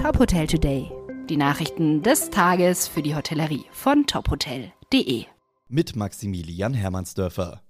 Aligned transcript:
Top 0.00 0.18
Hotel 0.18 0.46
Today. 0.46 0.90
Die 1.28 1.36
Nachrichten 1.36 2.02
des 2.02 2.30
Tages 2.30 2.88
für 2.88 3.02
die 3.02 3.14
Hotellerie 3.14 3.66
von 3.70 4.06
tophotel.de. 4.06 5.26
Mit 5.68 5.94
Maximilian 5.94 6.72
Hermannsdörfer. 6.72 7.60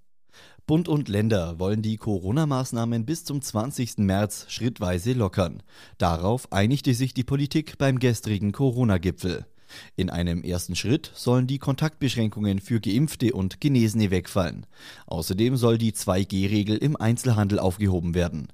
Bund 0.64 0.88
und 0.88 1.08
Länder 1.08 1.58
wollen 1.58 1.82
die 1.82 1.96
Corona-Maßnahmen 1.96 3.04
bis 3.04 3.24
zum 3.24 3.42
20. 3.42 3.98
März 3.98 4.46
schrittweise 4.48 5.12
lockern. 5.12 5.64
Darauf 5.98 6.52
einigte 6.52 6.94
sich 6.94 7.14
die 7.14 7.24
Politik 7.24 7.78
beim 7.78 7.98
gestrigen 7.98 8.52
Corona-Gipfel. 8.52 9.46
In 9.96 10.08
einem 10.08 10.44
ersten 10.44 10.76
Schritt 10.76 11.10
sollen 11.16 11.48
die 11.48 11.58
Kontaktbeschränkungen 11.58 12.60
für 12.60 12.80
Geimpfte 12.80 13.32
und 13.32 13.60
Genesene 13.60 14.12
wegfallen. 14.12 14.66
Außerdem 15.06 15.56
soll 15.56 15.78
die 15.78 15.92
2G-Regel 15.92 16.76
im 16.76 16.94
Einzelhandel 16.94 17.58
aufgehoben 17.58 18.14
werden. 18.14 18.52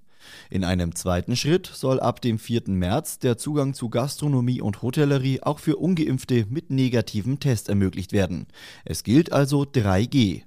In 0.51 0.65
einem 0.65 0.95
zweiten 0.95 1.37
Schritt 1.37 1.71
soll 1.73 2.01
ab 2.01 2.21
dem 2.21 2.39
4. 2.39 2.63
März 2.69 3.19
der 3.19 3.39
Zugang 3.39 3.75
zu 3.75 3.89
Gastronomie 3.89 4.61
und 4.61 4.83
Hotellerie 4.83 5.43
auch 5.43 5.59
für 5.59 5.77
ungeimpfte 5.77 6.47
mit 6.49 6.71
negativem 6.71 7.41
Test 7.41 7.69
ermöglicht 7.69 8.13
werden. 8.13 8.47
Es 8.85 9.03
gilt 9.03 9.33
also 9.33 9.63
3G. 9.63 10.43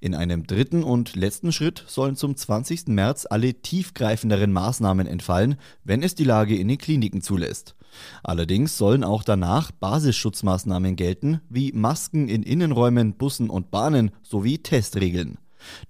In 0.00 0.14
einem 0.14 0.46
dritten 0.46 0.84
und 0.84 1.16
letzten 1.16 1.52
Schritt 1.52 1.84
sollen 1.86 2.16
zum 2.16 2.36
20. 2.36 2.88
März 2.88 3.26
alle 3.28 3.54
tiefgreifenderen 3.54 4.52
Maßnahmen 4.52 5.06
entfallen, 5.06 5.56
wenn 5.84 6.02
es 6.02 6.14
die 6.14 6.24
Lage 6.24 6.56
in 6.56 6.68
den 6.68 6.78
Kliniken 6.78 7.22
zulässt. 7.22 7.74
Allerdings 8.22 8.78
sollen 8.78 9.04
auch 9.04 9.22
danach 9.22 9.70
Basisschutzmaßnahmen 9.70 10.96
gelten, 10.96 11.40
wie 11.48 11.72
Masken 11.72 12.28
in 12.28 12.42
Innenräumen, 12.42 13.14
Bussen 13.14 13.50
und 13.50 13.70
Bahnen 13.70 14.10
sowie 14.22 14.58
Testregeln. 14.58 15.38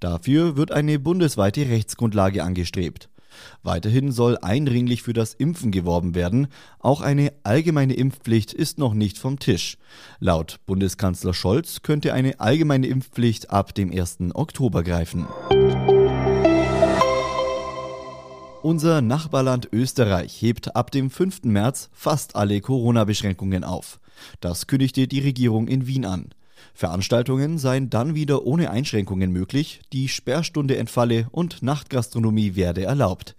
Dafür 0.01 0.57
wird 0.57 0.73
eine 0.73 0.99
bundesweite 0.99 1.69
Rechtsgrundlage 1.69 2.43
angestrebt. 2.43 3.09
Weiterhin 3.63 4.13
soll 4.13 4.39
eindringlich 4.39 5.03
für 5.03 5.13
das 5.13 5.35
Impfen 5.35 5.71
geworben 5.71 6.15
werden. 6.15 6.49
Auch 6.79 7.01
eine 7.01 7.33
allgemeine 7.43 7.95
Impfpflicht 7.95 8.53
ist 8.53 8.79
noch 8.79 8.95
nicht 8.95 9.19
vom 9.19 9.39
Tisch. 9.39 9.79
Laut 10.19 10.61
Bundeskanzler 10.67 11.35
Scholz 11.35 11.83
könnte 11.83 12.13
eine 12.13 12.41
allgemeine 12.41 12.87
Impfpflicht 12.87 13.51
ab 13.51 13.75
dem 13.75 13.93
1. 13.93 14.19
Oktober 14.35 14.83
greifen. 14.83 15.27
Unser 18.63 19.03
Nachbarland 19.03 19.69
Österreich 19.73 20.41
hebt 20.41 20.77
ab 20.77 20.93
dem 20.93 21.11
5. 21.11 21.43
März 21.43 21.91
fast 21.93 22.37
alle 22.37 22.61
Corona-Beschränkungen 22.61 23.65
auf. 23.65 23.99
Das 24.39 24.69
kündigte 24.69 25.09
die 25.09 25.19
Regierung 25.19 25.67
in 25.67 25.89
Wien 25.89 26.05
an. 26.05 26.29
Veranstaltungen 26.75 27.59
seien 27.59 27.91
dann 27.91 28.15
wieder 28.15 28.45
ohne 28.45 28.71
Einschränkungen 28.71 29.31
möglich, 29.31 29.81
die 29.93 30.09
Sperrstunde 30.09 30.77
entfalle 30.77 31.27
und 31.31 31.63
Nachtgastronomie 31.63 32.57
werde 32.57 32.85
erlaubt. 32.85 33.37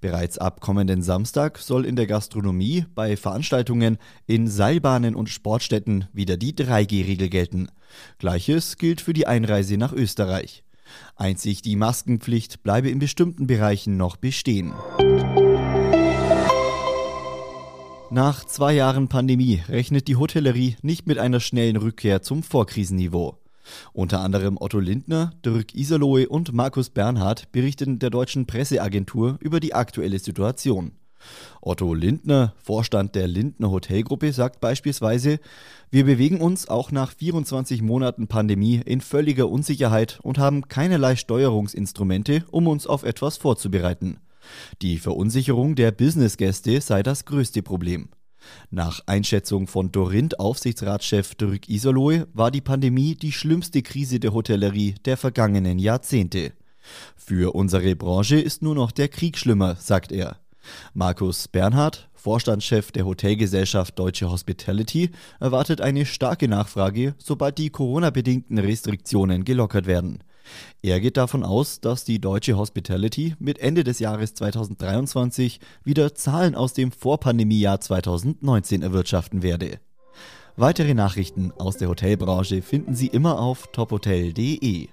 Bereits 0.00 0.38
ab 0.38 0.60
kommenden 0.60 1.02
Samstag 1.02 1.58
soll 1.58 1.84
in 1.84 1.96
der 1.96 2.06
Gastronomie 2.06 2.86
bei 2.94 3.16
Veranstaltungen 3.16 3.98
in 4.26 4.48
Seilbahnen 4.48 5.14
und 5.14 5.28
Sportstätten 5.28 6.06
wieder 6.12 6.36
die 6.36 6.54
3G-Regel 6.54 7.28
gelten. 7.28 7.68
Gleiches 8.18 8.76
gilt 8.76 9.00
für 9.00 9.12
die 9.12 9.26
Einreise 9.26 9.76
nach 9.76 9.92
Österreich. 9.92 10.62
Einzig 11.16 11.62
die 11.62 11.76
Maskenpflicht 11.76 12.62
bleibe 12.62 12.90
in 12.90 12.98
bestimmten 12.98 13.46
Bereichen 13.46 13.96
noch 13.96 14.16
bestehen. 14.16 14.72
Nach 18.16 18.46
zwei 18.46 18.72
Jahren 18.72 19.08
Pandemie 19.08 19.62
rechnet 19.68 20.08
die 20.08 20.16
Hotellerie 20.16 20.76
nicht 20.80 21.06
mit 21.06 21.18
einer 21.18 21.38
schnellen 21.38 21.76
Rückkehr 21.76 22.22
zum 22.22 22.42
Vorkrisenniveau. 22.42 23.36
Unter 23.92 24.20
anderem 24.20 24.56
Otto 24.58 24.78
Lindner, 24.78 25.32
Dirk 25.44 25.74
Iserlohe 25.74 26.26
und 26.26 26.54
Markus 26.54 26.88
Bernhard 26.88 27.52
berichten 27.52 27.98
der 27.98 28.08
deutschen 28.08 28.46
Presseagentur 28.46 29.36
über 29.40 29.60
die 29.60 29.74
aktuelle 29.74 30.18
Situation. 30.18 30.92
Otto 31.60 31.92
Lindner, 31.92 32.54
Vorstand 32.56 33.14
der 33.14 33.28
Lindner 33.28 33.70
Hotelgruppe, 33.70 34.32
sagt 34.32 34.60
beispielsweise, 34.62 35.38
wir 35.90 36.06
bewegen 36.06 36.40
uns 36.40 36.70
auch 36.70 36.90
nach 36.90 37.12
24 37.12 37.82
Monaten 37.82 38.28
Pandemie 38.28 38.80
in 38.82 39.02
völliger 39.02 39.50
Unsicherheit 39.50 40.20
und 40.22 40.38
haben 40.38 40.68
keinerlei 40.68 41.16
Steuerungsinstrumente, 41.16 42.46
um 42.50 42.66
uns 42.66 42.86
auf 42.86 43.02
etwas 43.02 43.36
vorzubereiten. 43.36 44.20
Die 44.82 44.98
Verunsicherung 44.98 45.74
der 45.74 45.92
Businessgäste 45.92 46.80
sei 46.80 47.02
das 47.02 47.24
größte 47.24 47.62
Problem. 47.62 48.08
Nach 48.70 49.00
Einschätzung 49.06 49.66
von 49.66 49.90
Dorint 49.92 50.38
Aufsichtsratschef 50.38 51.34
Dirk 51.34 51.68
Isoloe 51.68 52.26
war 52.32 52.50
die 52.50 52.60
Pandemie 52.60 53.14
die 53.14 53.32
schlimmste 53.32 53.82
Krise 53.82 54.20
der 54.20 54.32
Hotellerie 54.32 54.94
der 55.04 55.16
vergangenen 55.16 55.78
Jahrzehnte. 55.78 56.52
Für 57.16 57.54
unsere 57.54 57.96
Branche 57.96 58.40
ist 58.40 58.62
nur 58.62 58.74
noch 58.74 58.92
der 58.92 59.08
Krieg 59.08 59.38
schlimmer, 59.38 59.76
sagt 59.76 60.12
er. 60.12 60.38
Markus 60.94 61.48
Bernhard, 61.48 62.08
Vorstandschef 62.14 62.90
der 62.90 63.06
Hotelgesellschaft 63.06 63.98
Deutsche 63.98 64.28
Hospitality, 64.28 65.10
erwartet 65.38 65.80
eine 65.80 66.06
starke 66.06 66.48
Nachfrage, 66.48 67.14
sobald 67.18 67.58
die 67.58 67.70
Corona-bedingten 67.70 68.58
Restriktionen 68.58 69.44
gelockert 69.44 69.86
werden. 69.86 70.24
Er 70.82 71.00
geht 71.00 71.16
davon 71.16 71.42
aus, 71.42 71.80
dass 71.80 72.04
die 72.04 72.20
deutsche 72.20 72.56
Hospitality 72.56 73.34
mit 73.38 73.58
Ende 73.58 73.84
des 73.84 73.98
Jahres 73.98 74.34
2023 74.34 75.60
wieder 75.84 76.14
Zahlen 76.14 76.54
aus 76.54 76.72
dem 76.72 76.92
Vorpandemiejahr 76.92 77.80
2019 77.80 78.82
erwirtschaften 78.82 79.42
werde. 79.42 79.80
Weitere 80.56 80.94
Nachrichten 80.94 81.52
aus 81.58 81.76
der 81.76 81.88
Hotelbranche 81.88 82.62
finden 82.62 82.94
Sie 82.94 83.08
immer 83.08 83.38
auf 83.38 83.66
tophotel.de. 83.72 84.88